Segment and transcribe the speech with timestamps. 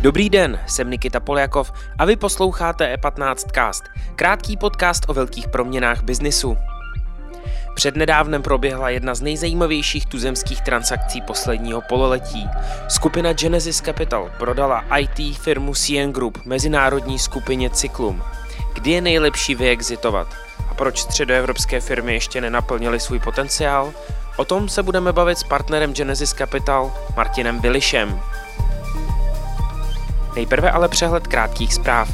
[0.00, 3.84] Dobrý den, jsem Nikita Poljakov a vy posloucháte E15 Cast,
[4.16, 6.56] krátký podcast o velkých proměnách biznisu.
[7.74, 12.48] Přednedávnem proběhla jedna z nejzajímavějších tuzemských transakcí posledního pololetí.
[12.88, 18.22] Skupina Genesis Capital prodala IT firmu CN Group mezinárodní skupině Cyklum.
[18.74, 20.43] Kdy je nejlepší vyexitovat?
[20.70, 23.92] A proč středoevropské firmy ještě nenaplnily svůj potenciál?
[24.36, 28.20] O tom se budeme bavit s partnerem Genesis Capital Martinem Bilišem.
[30.36, 32.08] Nejprve ale přehled krátkých zpráv.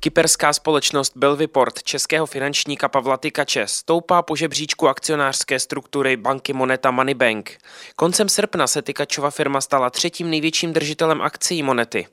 [0.00, 7.58] Kyperská společnost Belviport českého finančníka Pavla Tykače stoupá po žebříčku akcionářské struktury banky Moneta Moneybank.
[7.96, 12.06] Koncem srpna se Tykačova firma stala třetím největším držitelem akcí Monety.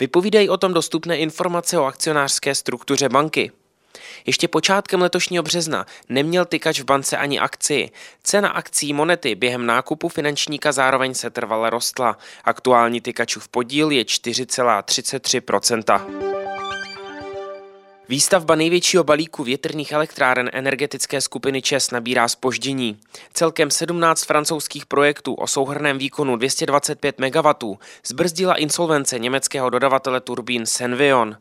[0.00, 3.52] Vypovídají o tom dostupné informace o akcionářské struktuře banky.
[4.26, 7.90] Ještě počátkem letošního března neměl tykač v bance ani akci.
[8.22, 12.18] Cena akcí monety během nákupu finančníka zároveň se trvale rostla.
[12.44, 16.35] Aktuální tykačův podíl je 4,33%.
[18.08, 22.98] Výstavba největšího balíku větrných elektráren energetické skupiny ČES nabírá spoždění.
[23.32, 27.74] Celkem 17 francouzských projektů o souhrném výkonu 225 MW
[28.06, 31.36] zbrzdila insolvence německého dodavatele turbín Senvion.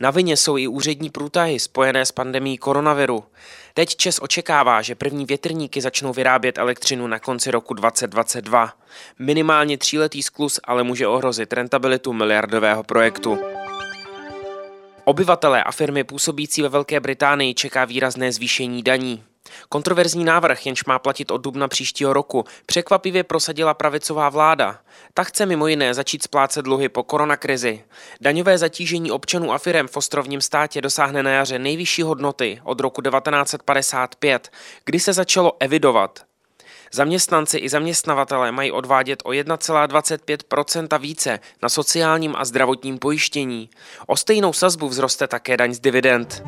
[0.00, 3.24] Na vině jsou i úřední průtahy spojené s pandemí koronaviru.
[3.74, 8.72] Teď ČES očekává, že první větrníky začnou vyrábět elektřinu na konci roku 2022.
[9.18, 13.38] Minimálně tříletý sklus ale může ohrozit rentabilitu miliardového projektu.
[15.04, 19.24] Obyvatelé a firmy působící ve Velké Británii čeká výrazné zvýšení daní.
[19.68, 24.78] Kontroverzní návrh, jenž má platit od dubna příštího roku, překvapivě prosadila pravicová vláda.
[25.14, 27.84] Ta chce mimo jiné začít splácet dluhy po koronakrizi.
[28.20, 33.02] Daňové zatížení občanů a firem v ostrovním státě dosáhne na jaře nejvyšší hodnoty od roku
[33.02, 34.50] 1955,
[34.84, 36.29] kdy se začalo evidovat.
[36.92, 43.70] Zaměstnanci i zaměstnavatelé mají odvádět o 1,25% více na sociálním a zdravotním pojištění.
[44.06, 46.42] O stejnou sazbu vzroste také daň z dividend.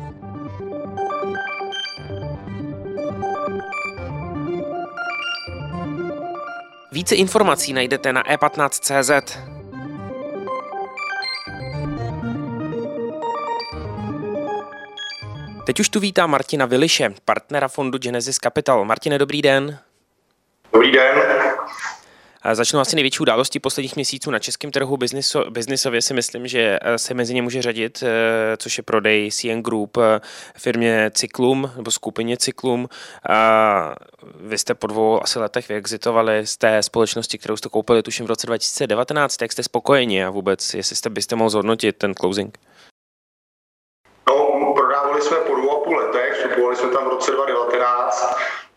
[6.91, 9.37] Více informací najdete na e15.cz.
[15.65, 18.85] Teď už tu vítá Martina Viliše, partnera fondu Genesis Capital.
[18.85, 19.79] Martine, dobrý den.
[20.73, 21.15] Dobrý den.
[22.53, 26.97] Začnu asi největší událostí posledních měsíců na českém trhu bizniso, biznisově si myslím, že eh,
[26.97, 30.21] se mezi ně může řadit, eh, což je prodej CN Group eh,
[30.57, 32.89] firmě Cyklum nebo skupině Cyklum.
[34.35, 38.29] Vy jste po dvou asi letech vyexitovali z té společnosti, kterou jste koupili tuším v
[38.29, 39.41] roce 2019.
[39.41, 42.57] Jak jste spokojeni a vůbec, jestli jste byste mohl zhodnotit ten closing?
[44.27, 48.72] No, prodávali jsme po dvou a půl letech, vstupovali jsme tam v roce 2019 Eh,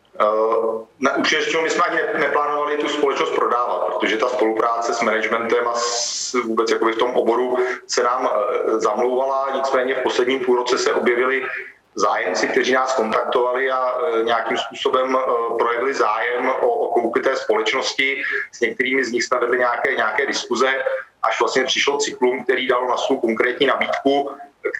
[1.00, 5.74] na účastního my jsme ani neplánovali tu společnost prodávat, protože ta spolupráce s managementem a
[5.74, 7.56] s, vůbec jakoby v tom oboru
[7.86, 11.46] se nám eh, zamlouvala, nicméně v posledním půlroce se objevili
[11.94, 15.18] zájemci, kteří nás kontaktovali a eh, nějakým způsobem
[15.58, 18.22] projevili zájem o, o koupy té společnosti.
[18.52, 20.84] S některými z nich jsme vedli nějaké, nějaké diskuze,
[21.22, 24.30] až vlastně přišlo cyklum, který dal na svou konkrétní nabídku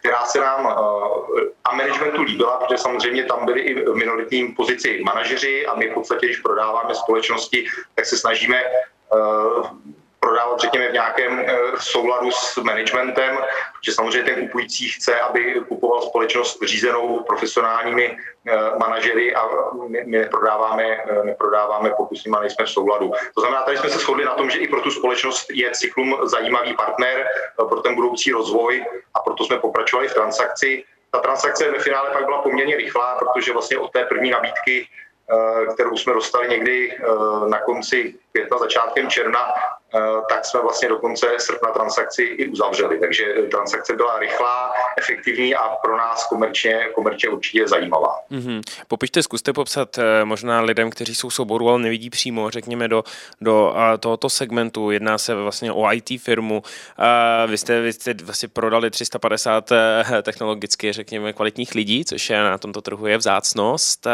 [0.07, 5.03] která se nám eh, a managementu líbila, protože samozřejmě tam byli i v minoritním pozici
[5.05, 8.77] manažeři a my v podstatě, když prodáváme společnosti, tak se snažíme eh,
[10.59, 13.39] řekněme, v nějakém eh, souladu s managementem,
[13.73, 18.17] protože samozřejmě ten kupující chce, aby kupoval společnost řízenou profesionálními
[18.79, 19.49] manažery a
[19.89, 23.13] my, neprodáváme, neprodáváme pokud s nimi nejsme v souladu.
[23.35, 26.17] To znamená, tady jsme se shodli na tom, že i pro tu společnost je cyklum
[26.23, 28.85] zajímavý partner pro ten budoucí rozvoj
[29.15, 30.85] a proto jsme pokračovali v transakci.
[31.11, 34.89] Ta transakce ve finále pak byla poměrně rychlá, protože vlastně od té první nabídky,
[35.31, 39.41] eh, kterou jsme dostali někdy eh, na konci května, začátkem června,
[39.95, 43.01] Eh, tak jsme vlastně do konce srpna transakci i uzavřeli.
[43.01, 48.21] Takže transakce byla rychlá, efektivní a pro nás komerčně, komerčně určitě zajímavá.
[48.31, 48.63] Mm-hmm.
[48.89, 53.05] Popište, zkuste popsat eh, možná lidem, kteří jsou souboru, ale nevidí přímo, řekněme, do,
[53.41, 54.91] do tohoto segmentu.
[54.91, 56.63] Jedná se vlastně o IT firmu.
[57.47, 62.59] Vy jste, vy jste vlastně prodali 350 eh, technologicky, řekněme, kvalitních lidí, což je na
[62.59, 64.07] tomto trhu je vzácnost.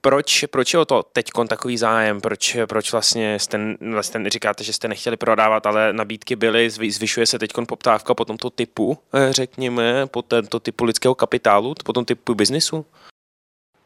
[0.00, 2.20] Proč, proč je o to teď takový zájem?
[2.20, 7.38] Proč, proč vlastně jste, vlastně říkáte, že jste nechtěli prodávat, ale nabídky byly, zvyšuje se
[7.38, 12.34] teď poptávka po tomto typu, eh, řekněme, po tento typu lidského kapitálu, po tom typu
[12.34, 12.86] biznisu?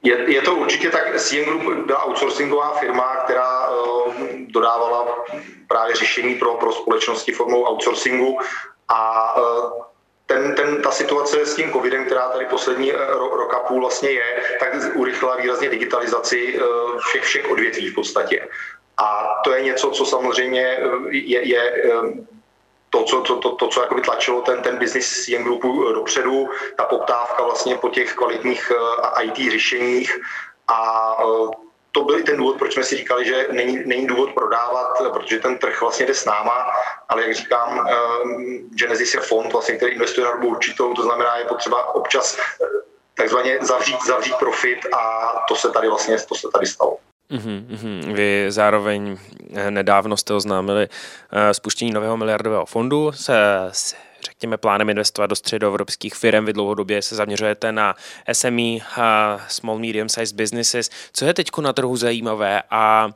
[0.03, 1.21] Je, je to určitě tak.
[1.21, 4.15] CM Group byla outsourcingová firma, která uh,
[4.49, 5.25] dodávala
[5.69, 8.39] právě řešení pro, pro společnosti formou outsourcingu
[8.89, 9.83] a uh,
[10.44, 14.11] ten, ten, ta situace s tím covidem, která tady poslední ro, rok a půl vlastně
[14.11, 16.61] je, tak urychlila výrazně digitalizaci
[16.99, 18.49] všech, všech odvětví v podstatě.
[18.96, 20.79] A to je něco, co samozřejmě
[21.11, 21.93] je, je
[22.91, 26.85] to, co, to, to, to, co jakoby tlačilo ten, ten business Young Groupu dopředu, ta
[26.85, 28.73] poptávka vlastně po těch kvalitních
[29.23, 30.20] IT řešeních
[30.69, 31.17] a
[31.94, 35.38] to byl i ten důvod, proč jsme si říkali, že není, není důvod prodávat, protože
[35.38, 36.67] ten trh vlastně jde s náma,
[37.08, 37.88] ale jak říkám,
[38.70, 42.67] Genesis je fond, vlastně, který investuje na dobu určitou, to znamená, je potřeba občas eh,
[43.14, 46.99] takzvaně zavřít, zavřít profit a to se tady vlastně to se tady stalo.
[47.31, 48.12] Mm-hmm.
[48.12, 49.17] Vy zároveň
[49.55, 50.88] eh, nedávno jste oznámili
[51.32, 53.37] eh, spuštění nového miliardového fondu se
[53.73, 53.94] s
[54.25, 56.44] řekněme, plánem investovat do středoevropských firm.
[56.44, 57.94] Vy dlouhodobě se zaměřujete na
[58.32, 58.79] SME,
[59.49, 60.91] Small Medium Size Businesses.
[61.12, 63.11] Co je teď na trhu zajímavé a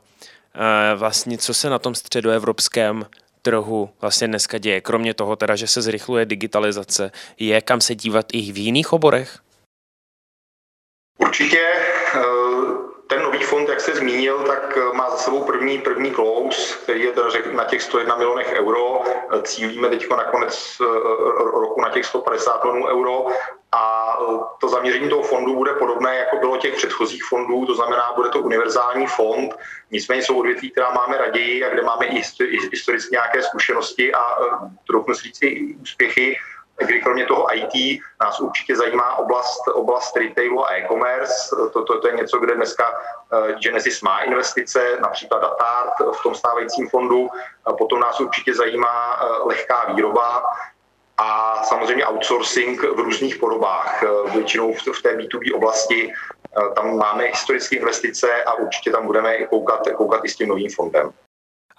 [0.95, 3.05] vlastně co se na tom středoevropském
[3.41, 4.81] trhu vlastně dneska děje?
[4.81, 9.39] Kromě toho teda, že se zrychluje digitalizace, je kam se dívat i v jiných oborech?
[11.17, 11.73] Určitě
[13.09, 17.03] ten nový fond, jak se zmínil, tak eh, má za sebou první, první close, který
[17.03, 17.13] je
[17.51, 19.01] na těch 101 milionech euro.
[19.43, 20.85] Cílíme teď na konec eh,
[21.43, 23.25] roku na těch 150 milionů euro.
[23.71, 28.13] A eh, to zaměření toho fondu bude podobné, jako bylo těch předchozích fondů, to znamená,
[28.15, 29.57] bude to univerzální fond,
[29.91, 32.21] nicméně jsou odvětví, která máme raději a kde máme i
[32.71, 34.37] historicky nějaké zkušenosti a
[34.87, 36.37] trochu říct i úspěchy,
[36.79, 41.55] kdy kromě toho IT nás určitě zajímá oblast, oblast retailu a e-commerce.
[41.73, 42.83] To, to, to je něco, kde dneska
[43.33, 47.29] eh, Genesis má investice, například Datart v tom stávajícím fondu.
[47.77, 50.43] Potom nás určitě zajímá eh, lehká výroba,
[51.21, 54.03] a samozřejmě outsourcing v různých podobách.
[54.03, 56.13] Eh, většinou v té B2B oblasti
[56.75, 61.11] tam máme historické investice a určitě tam budeme koukat, koukat i s tím novým fondem.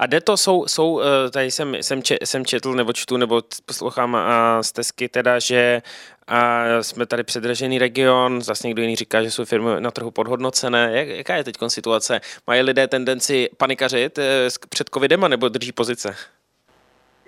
[0.01, 3.43] A jde to, jsou, jsou eh, tady jsem, jsem, če, jsem četl nebo čtu nebo
[3.67, 5.83] poslouchám a stezky teda, že
[6.27, 10.91] a jsme tady předražený region, zase někdo jiný říká, že jsou firmy na trhu podhodnocené.
[10.93, 12.21] Jak, jaká je teď situace?
[12.47, 16.17] Mají lidé tendenci panikařit eh, před covidem nebo drží pozice?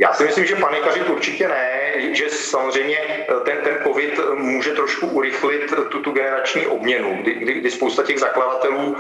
[0.03, 5.07] Já si myslím, že panikařit určitě ne, že samozřejmě eh, ten, ten COVID může trošku
[5.07, 8.97] urychlit tu, tu generační obměnu, kdy, kdy, kdy spousta těch zakladatelů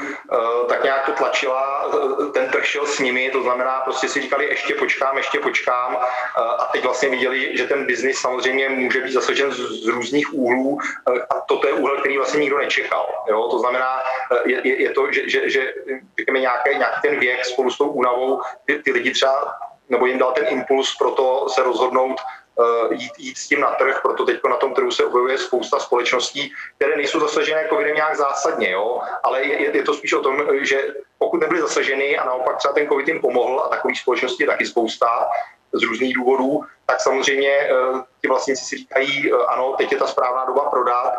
[0.68, 1.90] tak nějak to tlačila,
[2.32, 5.98] ten trh šel s nimi, to znamená, prostě si říkali, ještě počkám, ještě počkám
[6.58, 10.78] a teď vlastně viděli, že ten biznis samozřejmě může být zasažen z, z různých úhlů
[11.30, 13.24] a toto je úhel, který vlastně nikdo nečekal.
[13.28, 13.48] Jo?
[13.50, 14.00] To znamená,
[14.44, 15.74] je, je, je to, že, že, že
[16.18, 19.52] řekněme, nějaký, nějaký ten věk spolu s tou únavou, ty, ty lidi třeba
[19.92, 22.16] nebo jim dal ten impuls pro to se rozhodnout
[22.56, 25.78] uh, jít, jít s tím na trh, proto teď na tom trhu se objevuje spousta
[25.78, 29.00] společností, které nejsou zasažené covidem nějak zásadně, jo?
[29.22, 30.86] ale je, je to spíš o tom, že
[31.18, 34.66] pokud nebyly zasaženy a naopak třeba ten covid jim pomohl a takových společností je taky
[34.66, 35.28] spousta
[35.72, 40.06] z různých důvodů, tak samozřejmě uh, ty vlastníci si říkají, uh, ano, teď je ta
[40.06, 41.12] správná doba prodat,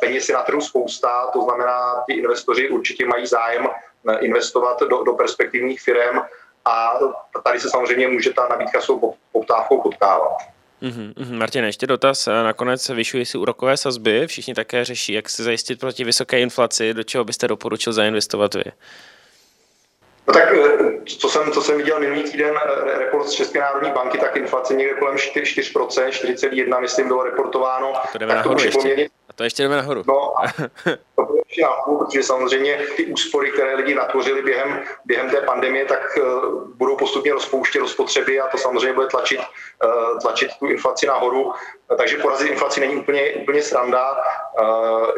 [0.00, 3.68] peněz je na trhu spousta, to znamená, ty investoři určitě mají zájem
[4.20, 6.20] investovat do, do perspektivních firm
[6.64, 6.98] a
[7.44, 10.32] tady se samozřejmě může ta nabídka s tou poptávkou potkávat.
[10.82, 11.38] Mm-hmm.
[11.38, 12.26] Martin, ještě dotaz.
[12.26, 14.26] Nakonec vyšují si úrokové sazby.
[14.26, 16.94] Všichni také řeší, jak se zajistit proti vysoké inflaci.
[16.94, 18.64] Do čeho byste doporučil zainvestovat vy?
[20.26, 23.90] No tak eh, co jsem, co jsem viděl minulý týden, eh, report z České národní
[23.90, 27.92] banky, tak inflace někde kolem 4%, 4,1 myslím bylo reportováno.
[28.12, 29.08] To jdeme tak nahoru ještě.
[29.23, 30.02] A to ještě jdeme nahoru.
[30.06, 30.34] No,
[31.16, 35.84] to bude ještě nahoru, protože samozřejmě ty úspory, které lidi natvořili během, během té pandemie,
[35.84, 40.66] tak uh, budou postupně rozpouštět do spotřeby a to samozřejmě bude tlačit, uh, tlačit tu
[40.66, 41.52] inflaci nahoru.
[41.98, 44.16] Takže porazit inflaci není úplně, úplně sranda.
[44.60, 45.10] Uh,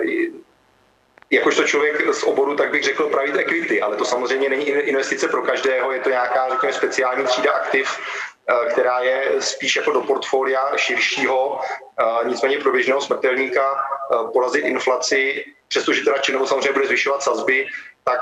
[1.31, 5.43] jakožto člověk z oboru, tak bych řekl private equity, ale to samozřejmě není investice pro
[5.43, 8.36] každého, je to nějaká, řekněme, speciální třída aktiv, eh,
[8.71, 11.61] která je spíš jako do portfolia širšího,
[12.01, 17.67] eh, nicméně pro běžného smrtelníka eh, porazit inflaci, přestože teda činou samozřejmě bude zvyšovat sazby,
[18.05, 18.21] tak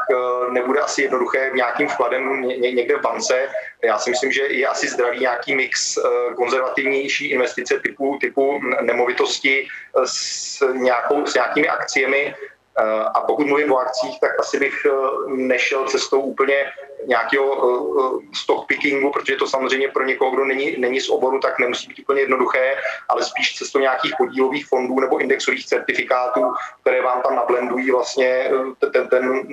[0.51, 3.49] nebude asi jednoduché nějakým vkladem někde v bance.
[3.85, 5.99] Já si myslím, že je asi zdravý nějaký mix
[6.37, 9.69] konzervativnější investice typu, typu nemovitosti
[10.05, 12.35] s, nějakou, s nějakými akciemi,
[12.79, 14.91] Eh, a pokud mluvím o akcích, tak asi bych eh,
[15.37, 16.65] nešel cestou úplně
[17.07, 21.89] nějakého eh, stockpickingu, protože to samozřejmě pro někoho, kdo není, není z oboru, tak nemusí
[21.89, 22.75] být úplně jednoduché,
[23.09, 26.41] ale spíš cestou nějakých podílových fondů nebo indexových certifikátů,
[26.81, 28.51] které vám tam nablendují vlastně
[28.93, 29.45] ten, ten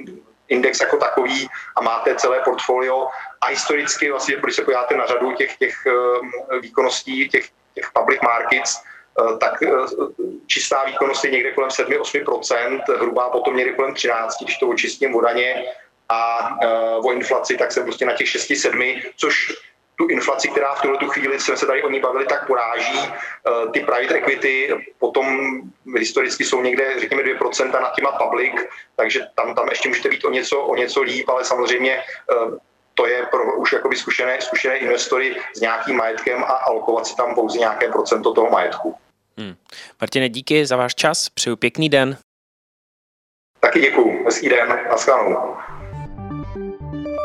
[0.47, 3.07] index jako takový a máte celé portfolio.
[3.41, 5.75] A historicky vlastně, když se podíváte na řadu těch, těch
[6.61, 8.81] výkonností, těch, těch public markets,
[9.19, 9.69] Eh, tak eh,
[10.47, 15.21] čistá výkonnost je někde kolem 7-8%, hrubá potom někde kolem 13%, když to očistím o
[15.21, 15.65] daně
[16.11, 19.53] a eh, o inflaci, tak jsem prostě na těch 6-7, což
[19.95, 22.99] tu inflaci, která v tuhle tu chvíli, jsme se tady o ní bavili, tak poráží.
[23.73, 25.25] Ty private equity potom
[25.97, 28.53] historicky jsou někde, řekněme, 2% nad těma public,
[28.95, 32.03] takže tam, tam ještě můžete být o něco, o něco líp, ale samozřejmě
[32.93, 37.35] to je pro už jakoby zkušené, zkušené investory s nějakým majetkem a alokovat si tam
[37.35, 38.95] pouze nějaké procento toho majetku.
[39.37, 39.55] Hmm.
[40.01, 42.17] Martine, díky za váš čas, přeju pěkný den.
[43.59, 45.57] Taky děkuju, hezký den, naschledanou.